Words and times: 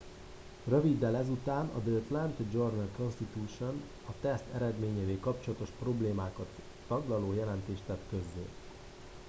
röviddel 0.67 1.15
ezután 1.15 1.65
a 1.75 1.79
the 1.79 1.91
atlanta 1.91 2.43
journal 2.51 2.89
constitution 2.97 3.81
a 4.07 4.11
teszt 4.21 4.43
eredményeivel 4.53 5.19
kapcsolatos 5.19 5.69
problémákat 5.79 6.47
taglaló 6.87 7.33
jelentést 7.33 7.83
tett 7.85 8.03
közzé 8.09 8.47